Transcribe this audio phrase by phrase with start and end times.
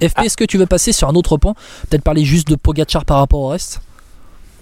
[0.00, 1.54] FP, est-ce que tu veux passer sur un autre point?
[1.88, 3.80] Peut-être parler juste de Pogacar par rapport au reste?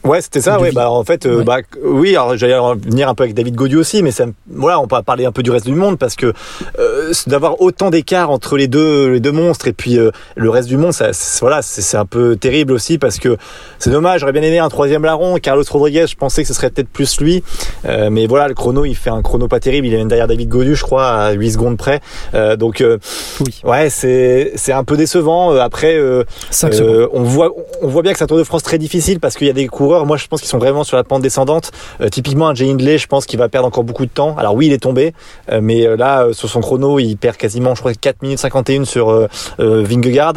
[0.04, 0.58] Ouais, c'était ça.
[0.60, 0.74] Ouais, vie.
[0.74, 1.44] bah en fait, euh, Ouais.
[1.44, 2.10] bah oui.
[2.16, 4.96] Alors j'allais en venir un peu avec David Gaudu aussi, mais ça, voilà, on peut
[5.04, 6.32] parler un peu du reste du monde parce que
[6.78, 10.68] euh, d'avoir autant d'écart entre les deux, les deux monstres et puis euh, le reste
[10.68, 11.10] du monde, ça,
[11.40, 13.36] voilà, c'est un peu terrible aussi parce que
[13.78, 14.20] c'est dommage.
[14.20, 15.36] J'aurais bien aimé un troisième larron.
[15.36, 17.42] Carlos Rodriguez, je pensais que ce serait peut-être plus lui,
[17.84, 19.86] Euh, mais voilà, le chrono, il fait un chrono pas terrible.
[19.86, 22.00] Il est même derrière David Gaudu, je crois, à 8 secondes près.
[22.34, 22.98] Euh, donc euh,
[23.40, 23.60] Oui.
[23.64, 25.50] ouais, c'est c'est un peu décevant.
[25.56, 25.98] Après.
[26.50, 27.08] 5 secondes.
[27.12, 27.50] on voit,
[27.82, 29.54] on voit bien que c'est un Tour de France très difficile parce qu'il y a
[29.54, 31.72] des coureurs, moi je pense qu'ils sont vraiment sur la pente descendante.
[32.00, 34.36] Euh, typiquement un Jay Hindley, je pense qu'il va perdre encore beaucoup de temps.
[34.36, 35.14] Alors oui, il est tombé,
[35.50, 38.84] euh, mais euh, là sur son chrono, il perd quasiment, je crois, 4 minutes 51
[38.84, 39.28] sur
[39.58, 40.34] Vingegaard,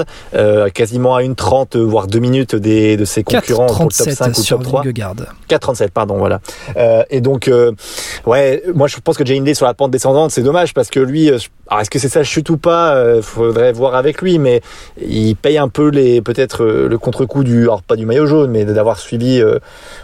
[0.73, 4.07] quasiment à une 30 euh, voire 2 minutes des, de ses concurrents pour le top
[4.07, 4.81] 4,37 5 ou top 3.
[4.83, 5.15] Vingegaard.
[5.49, 6.39] 4,37 pardon voilà
[7.09, 7.51] et donc
[8.25, 10.99] ouais moi je pense que Jay Hindley sur la pente descendante c'est dommage parce que
[10.99, 14.61] lui alors est-ce que c'est sa chute ou pas faudrait voir avec lui mais
[15.01, 18.65] il paye un peu les peut-être le contre-coup du alors pas du maillot jaune mais
[18.65, 19.59] d'avoir suivi euh,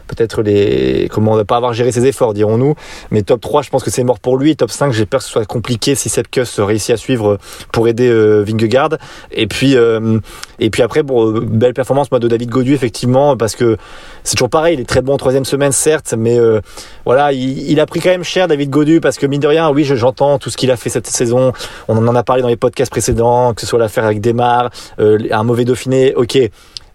[0.08, 2.76] peut-être les comment ne pas avoir géré ses efforts dirons-nous
[3.12, 5.26] mais top 3 je pense que c'est mort pour lui top 5 j'ai peur que
[5.26, 7.38] ce soit compliqué si Sepkus réussit à suivre
[7.72, 8.98] pour aider euh, Vingegaard
[9.32, 10.20] et puis euh,
[10.60, 13.78] et puis après bon euh, belle performance moi de David Godu effectivement parce que
[14.24, 16.60] c'est toujours pareil, il est très bon en troisième semaine, certes, mais euh,
[17.06, 19.70] voilà, il, il a pris quand même cher David Godu parce que mine de rien,
[19.72, 21.54] oui, je- j'entends tout ce qu'il a fait cette saison.
[21.88, 25.18] On en a parlé dans les podcasts précédents, que ce soit l'affaire avec Desmar, euh,
[25.32, 26.38] un mauvais Dauphiné, ok.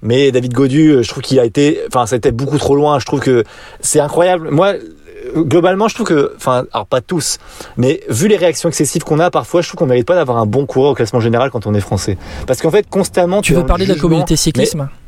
[0.02, 2.74] Mais David Godu, euh, je trouve qu'il a été, enfin, ça a été beaucoup trop
[2.74, 2.98] loin.
[2.98, 3.44] Je trouve que
[3.80, 4.50] c'est incroyable.
[4.50, 7.38] Moi, euh, globalement, je trouve que, enfin, alors pas tous,
[7.76, 10.46] mais vu les réactions excessives qu'on a parfois, je trouve qu'on mérite pas d'avoir un
[10.46, 12.18] bon coureur au classement général quand on est français.
[12.46, 15.01] Parce qu'en fait, constamment, Tu es veux parler de la communauté cyclisme mais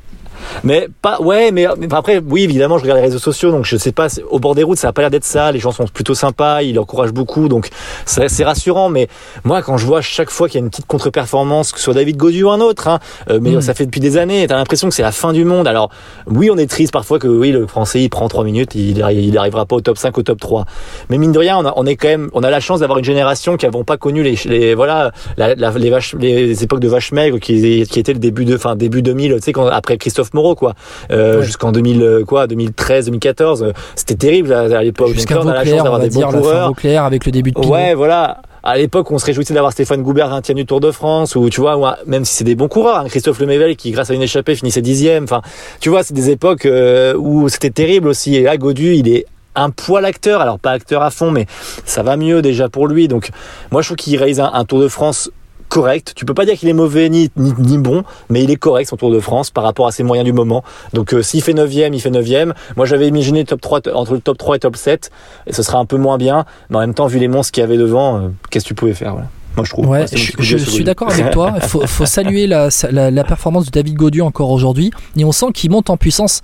[1.02, 3.92] pas, ouais, mais, mais après, oui, évidemment, je regarde les réseaux sociaux, donc je sais
[3.92, 5.52] pas, au bord des routes, ça a pas l'air d'être ça.
[5.52, 7.68] Les gens sont plutôt sympas, ils encouragent beaucoup, donc
[8.06, 8.88] c'est rassurant.
[8.88, 9.08] Mais
[9.44, 11.94] moi, quand je vois chaque fois qu'il y a une petite contre-performance, que ce soit
[11.94, 12.98] David Godu ou un autre, hein,
[13.30, 13.60] euh, mais Mm.
[13.60, 15.66] ça fait depuis des années, t'as l'impression que c'est la fin du monde.
[15.68, 15.90] Alors,
[16.26, 19.38] oui, on est triste parfois que oui, le français, il prend trois minutes, il, il
[19.38, 20.64] arrivera pas au top 5, au top 3.
[21.10, 22.98] Mais mine de rien, on, a- on est quand même, on a la chance d'avoir
[22.98, 26.80] une génération qui n'avons pas connu les, les voilà, la- la- les, vaches, les époques
[26.80, 29.66] de vaches maigres qui, qui étaient le début de, enfin, début 2000, tu sais, quand,
[29.66, 30.74] après Christophe Moreau, quoi.
[31.10, 31.44] Euh, Ouais.
[31.44, 35.54] jusqu'en 2000 euh, quoi 2013 2014 euh, c'était terrible à, à l'époque Jusqu'à on a
[35.54, 37.72] la chance d'avoir des bons coureurs Vauclair avec le début de Pinot.
[37.72, 41.34] ouais voilà à l'époque on se réjouissait d'avoir Stéphane Goubert 20 du Tour de France
[41.36, 44.14] ou tu vois même si c'est des bons coureurs hein, Christophe Lemével qui grâce à
[44.14, 45.40] une échappée finissait dixième enfin
[45.80, 49.24] tu vois c'est des époques euh, où c'était terrible aussi et là Godu il est
[49.56, 51.46] un poil acteur, alors pas acteur à fond, mais
[51.84, 53.06] ça va mieux déjà pour lui.
[53.06, 53.30] Donc
[53.70, 55.30] moi je trouve qu'il réalise un, un Tour de France
[55.74, 56.12] correct.
[56.14, 58.88] Tu peux pas dire qu'il est mauvais ni, ni, ni bon, mais il est correct
[58.88, 60.62] son Tour de France par rapport à ses moyens du moment.
[60.92, 62.52] Donc euh, s'il fait 9ème, il fait 9ème.
[62.76, 65.10] Moi j'avais imaginé top 3 t- entre le top 3 et top 7
[65.48, 67.62] et ce sera un peu moins bien, mais en même temps vu les monstres qu'il
[67.62, 69.28] y avait devant, euh, qu'est-ce que tu pouvais faire voilà.
[69.56, 69.86] Moi je trouve.
[69.86, 71.54] Ouais, je, suis d'accord avec toi.
[71.56, 74.90] Il faut, faut saluer la, la, la performance de David Gaudu encore aujourd'hui.
[75.16, 76.40] Et on sent qu'il monte en puissance.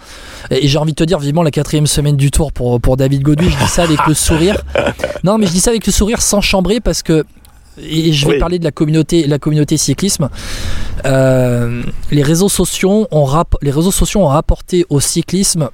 [0.51, 3.23] Et j'ai envie de te dire vivement la quatrième semaine du tour pour, pour David
[3.23, 3.51] Gaudu.
[3.51, 4.63] Je dis ça avec le sourire.
[5.25, 7.25] Non, mais je dis ça avec le sourire sans chambrer parce que.
[7.83, 8.39] Et je vais Oui.
[8.39, 10.29] parler de la communauté, la communauté cyclisme.
[11.07, 15.71] Euh, les réseaux sociaux ont rap- les réseaux sociaux ont rapporté au cyclisme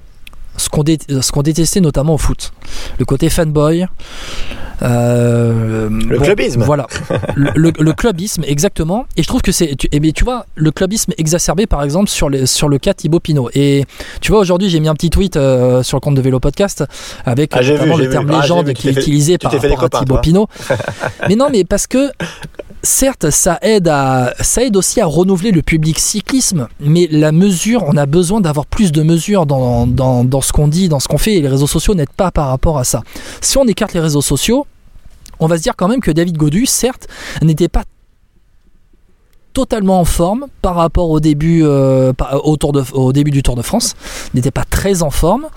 [0.56, 2.52] ce qu'on dé- ce qu'on détestait notamment au foot.
[2.98, 3.86] Le côté fanboy.
[4.82, 6.62] Euh, Le bon, clubisme.
[6.62, 6.86] Voilà.
[7.36, 9.06] le, le- le clubisme, exactement.
[9.16, 9.74] Et je trouve que c'est.
[9.76, 12.94] Tu, eh bien, tu vois, le clubisme exacerbé, par exemple, sur, les, sur le cas
[12.94, 13.50] Thibaut Pinot.
[13.54, 13.84] Et
[14.20, 16.84] tu vois, aujourd'hui, j'ai mis un petit tweet euh, sur le compte de Vélo Podcast
[17.24, 19.98] avec Ah, vu, le terme Ah, légende qui est utilisé par fait rapport à copains,
[20.00, 20.18] Thibaut.
[20.18, 20.48] Pinot.
[21.28, 22.10] mais non, mais parce que.
[22.86, 23.90] Certes, ça aide,
[24.76, 29.02] aussi à renouveler le public cyclisme, mais la mesure, on a besoin d'avoir plus de
[29.02, 32.30] mesures dans, ce qu'on dit, dans ce qu'on fait, et les réseaux sociaux n'aident pas
[32.30, 33.02] par rapport à ça.
[33.40, 34.68] Si on écarte les réseaux sociaux,
[35.40, 37.08] on va se dire quand même que David Godu, certes,
[37.42, 37.82] n'était pas
[39.52, 43.96] totalement en forme par rapport au début, euh, du Tour de France,
[44.32, 45.48] n'était pas très en forme,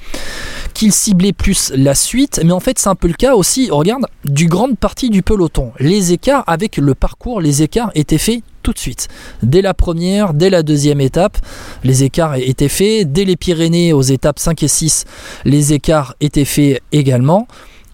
[0.74, 4.06] qu'il ciblait plus la suite, mais en fait c'est un peu le cas aussi, regarde,
[4.26, 5.72] du grande partie du peloton.
[5.80, 9.08] Les écarts avec le parcours, les écarts étaient faits tout de suite.
[9.44, 11.38] Dès la première, dès la deuxième étape,
[11.84, 13.12] les écarts étaient faits.
[13.12, 15.06] Dès les Pyrénées aux étapes 5 et 6,
[15.46, 17.48] les écarts étaient faits également.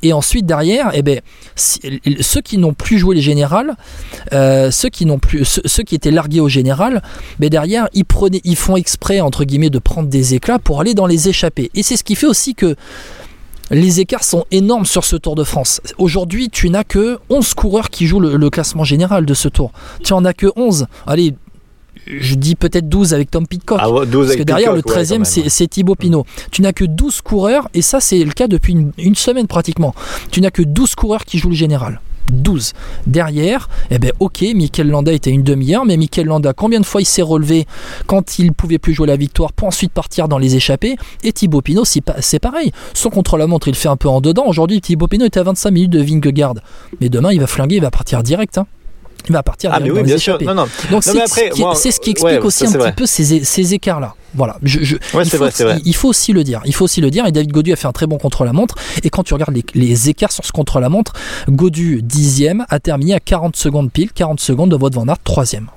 [0.05, 1.19] Et ensuite derrière, eh ben,
[1.55, 3.75] ceux qui n'ont plus joué les générales,
[4.33, 7.01] euh, ceux qui étaient largués au général,
[7.39, 11.27] mais derrière ils prenaient, ils font exprès de prendre des éclats pour aller dans les
[11.27, 11.71] échappées.
[11.73, 12.75] Et c'est ce qui fait aussi que
[13.71, 15.81] les écarts sont énormes sur ce Tour de France.
[15.97, 19.71] Aujourd'hui, tu n'as que 11 coureurs qui jouent le, le classement général de ce Tour.
[20.03, 20.85] Tu en as que 11.
[21.07, 21.33] Allez,
[22.07, 23.79] je dis peut-être 12 avec Tom Pitcock.
[23.81, 25.49] Ah, ouais, 12 Parce avec que derrière, le Pitcock, ouais, 13e, quand même.
[25.49, 26.25] c'est Thibaut Pinot.
[26.51, 29.93] Tu n'as que 12 coureurs, et ça, c'est le cas depuis une, une semaine pratiquement.
[30.31, 31.99] Tu n'as que 12 coureurs qui jouent le général.
[32.31, 32.73] 12.
[33.07, 37.01] Derrière, eh ben ok, Mikel Landa était une demi-heure, mais Mikel Landa, combien de fois
[37.01, 37.65] il s'est relevé
[38.07, 41.61] quand il pouvait plus jouer la victoire pour ensuite partir dans les échappées Et Thibaut
[41.61, 42.71] Pinot, c'est pareil.
[42.93, 44.45] Son contre-la-montre, il fait un peu en dedans.
[44.47, 46.55] Aujourd'hui, Thibaut Pinot était à 25 minutes de Vingegaard.
[46.99, 48.57] Mais demain, il va flinguer, il va partir direct.
[48.57, 48.67] Hein
[49.27, 50.37] il va partir ah, mais oui, bien sûr.
[50.41, 50.67] Non, non.
[50.91, 54.15] Donc c'est ce qui explique aussi un petit peu ces, ces écarts-là.
[54.33, 54.57] Voilà.
[54.63, 56.61] Je, je, il, faut, vrai, il, faut, aussi le dire.
[56.65, 57.25] Il faut aussi le dire.
[57.25, 58.75] Et David Godu a fait un très bon contre-la-montre.
[59.03, 61.13] Et quand tu regardes les, les écarts sur ce contre-la-montre,
[61.47, 65.69] Godu dixième a terminé à 40 secondes pile, 40 secondes de Wout van Aert troisième.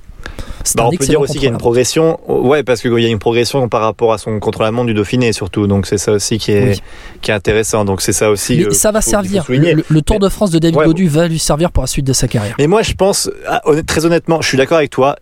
[0.76, 3.09] Bah, on peut dire aussi qu'il y a une progression, ouais, parce qu'il y a
[3.09, 6.53] une progression par rapport à son contre-la-montre du Dauphiné surtout, donc c'est ça aussi qui
[6.53, 6.82] est,
[7.23, 7.85] qui est intéressant.
[7.85, 8.65] Donc c'est ça aussi.
[8.67, 9.44] Mais ça va servir.
[9.49, 12.29] Le, Tour de France de David Godu va lui servir pour la suite de sa
[12.29, 12.55] carrière.
[12.59, 15.17] Mais moi, je pense, ah, très honnêtement, je suis d'accord avec toi.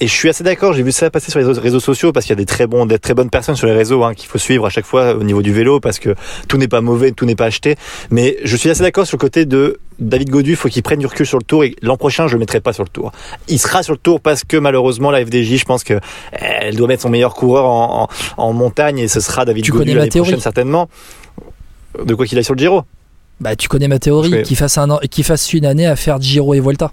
[0.00, 2.32] Et je suis assez d'accord, j'ai vu ça passer sur les réseaux sociaux parce qu'il
[2.32, 4.38] y a des très, bons, des très bonnes personnes sur les réseaux hein, qu'il faut
[4.38, 6.16] suivre à chaque fois au niveau du vélo parce que
[6.48, 7.76] tout n'est pas mauvais, tout n'est pas acheté.
[8.10, 10.98] Mais je suis assez d'accord sur le côté de David Godu, il faut qu'il prenne
[10.98, 13.12] du recul sur le tour et l'an prochain, je le mettrai pas sur le tour.
[13.46, 16.00] Il sera sur le tour parce que malheureusement, la FDJ, je pense que
[16.32, 20.08] elle doit mettre son meilleur coureur en, en, montagne et ce sera David Godu l'année
[20.08, 20.88] prochaine certainement.
[22.04, 22.82] De quoi qu'il aille sur le Giro.
[23.40, 26.20] Bah, tu connais ma théorie, qu'il fasse, un an, qu'il fasse une année à faire
[26.20, 26.90] Giro et Volta.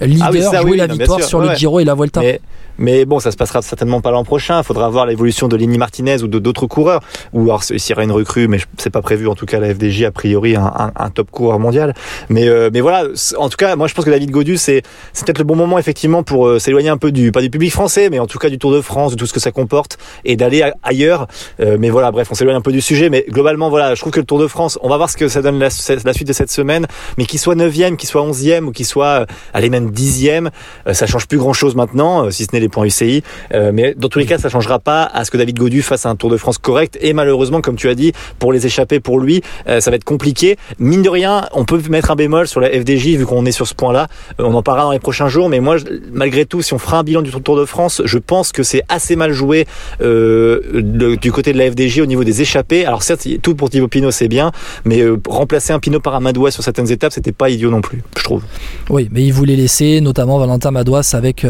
[0.00, 2.20] Leader, ah jouer la victoire sur le Giro et la Volta.
[2.20, 2.40] Mais
[2.78, 4.60] bon, ça se passera certainement pas l'an prochain.
[4.60, 7.00] Il faudra voir l'évolution de Lenny Martinez ou de d'autres coureurs.
[7.32, 9.74] Ou alors s'il y aura une recrue, mais c'est pas prévu en tout cas la
[9.74, 11.94] FDJ a priori un, top coureur mondial.
[12.28, 13.04] Mais euh, mais voilà,
[13.38, 14.82] en tout cas, moi je pense que David Godu c'est
[15.12, 17.72] c'est peut-être le bon moment effectivement pour euh, s'éloigner un peu du pas du public
[17.72, 19.98] français, mais en tout cas du Tour de France, de tout ce que ça comporte
[20.24, 21.26] et d'aller ailleurs.
[21.60, 23.10] Euh, mais voilà, bref, on s'éloigne un peu du sujet.
[23.10, 25.28] Mais globalement, voilà, je trouve que le Tour de France, on va voir ce que
[25.28, 26.86] ça donne la, suite de cette semaine.
[27.18, 30.48] Mais qu'il soit 9 qu'il soit 11e ou qu'il soit allez même 10e,
[30.92, 33.22] ça change plus grand chose maintenant, si ce n'est UCI.
[33.54, 36.06] Euh, mais dans tous les cas, ça changera pas à ce que David Godu fasse
[36.06, 36.98] un Tour de France correct.
[37.00, 40.04] Et malheureusement, comme tu as dit, pour les échapper pour lui, euh, ça va être
[40.04, 40.56] compliqué.
[40.78, 43.66] Mine de rien, on peut mettre un bémol sur la FDJ vu qu'on est sur
[43.66, 44.08] ce point-là.
[44.40, 45.48] Euh, on en parlera dans les prochains jours.
[45.48, 45.76] Mais moi,
[46.12, 48.82] malgré tout, si on fera un bilan du Tour de France, je pense que c'est
[48.88, 49.66] assez mal joué
[50.00, 52.86] du côté de la FDJ au niveau des échappées.
[52.86, 54.52] Alors certes, tout pour Thibaut Pinot, c'est bien,
[54.84, 58.02] mais remplacer un Pinot par un Madouas sur certaines étapes, c'était pas idiot non plus,
[58.16, 58.42] je trouve.
[58.88, 61.46] Oui, mais il voulait laisser notamment Valentin Madouas avec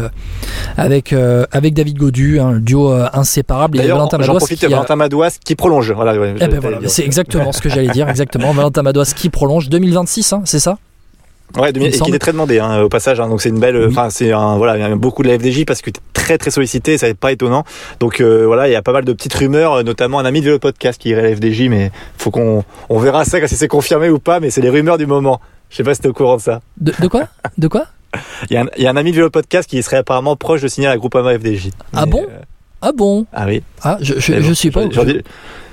[0.77, 3.79] avec avec David Godu, un duo euh, inséparable.
[3.79, 4.39] Et Valentin Madouas.
[4.47, 5.91] Qui Valentin Madouas qui prolonge.
[5.91, 8.09] Voilà, eh ben voilà c'est exactement ce que j'allais dire.
[8.09, 8.51] Exactement.
[8.53, 10.77] Valentin Madouas qui prolonge 2026, hein, c'est ça?
[11.55, 13.19] Ouais, et qui était très demandé hein, au passage.
[13.21, 15.39] Hein, donc c'est une belle, enfin c'est un voilà, il y a beaucoup de la
[15.39, 17.63] FDJ parce que tu es très très sollicité, ça n'est pas étonnant.
[18.01, 20.45] Donc euh, voilà, il y a pas mal de petites rumeurs, notamment un ami de
[20.45, 23.69] Vélo Podcast qui irait à la FDJ, mais faut qu'on on verra ça si c'est
[23.69, 24.41] confirmé ou pas.
[24.41, 25.39] Mais c'est les rumeurs du moment.
[25.69, 26.61] Je sais pas si t'es au courant de ça.
[26.79, 27.27] De, de quoi?
[27.57, 27.85] De quoi?
[28.49, 30.35] Il, y a un, il y, a un ami de Vélo Podcast qui serait apparemment
[30.35, 31.69] proche de signer à la groupe AMA FDJ.
[31.93, 32.39] Ah bon euh,
[32.81, 33.63] Ah bon Ah oui.
[33.83, 34.81] Ah, je, je, je suis pas.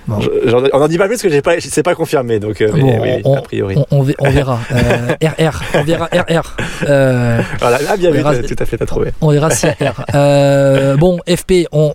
[0.09, 3.23] On n'en dit pas plus parce que pas, c'est pas confirmé, donc euh, bon, oui,
[3.25, 3.75] on, a priori.
[3.77, 4.61] On, on, on verra.
[4.73, 6.57] euh, RR, on verra RR.
[6.89, 9.13] Euh, voilà, là, bien vu, tout à fait, t'as trouvé.
[9.21, 10.97] On verra si RR.
[10.99, 11.95] Bon, FP, on,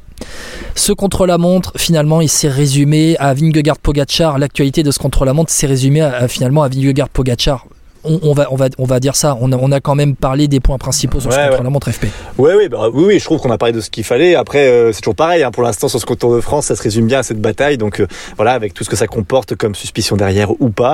[0.76, 4.40] ce contre-la-montre, finalement, il s'est résumé à Vingegaard Pogachar.
[4.40, 7.66] L'actualité de ce contre-la-montre s'est résumée à, finalement à Vingegaard Pogachar
[8.04, 9.38] on, va, on, va, on va dire ça.
[9.42, 11.92] On a, on a quand même parlé des points principaux sur ce contre la montre
[11.92, 12.08] FP.
[12.38, 14.36] Ouais, bah, oui, oui, je trouve qu'on a parlé de ce qu'il fallait.
[14.36, 15.44] Après, euh, c'est toujours pareil.
[15.44, 17.78] Hein, pour l'instant, sur ce Tour de France, ça se résume bien à cette bataille.
[17.78, 20.88] Donc euh, voilà, avec tout ce que ça comporte comme suspicion derrière ou pas.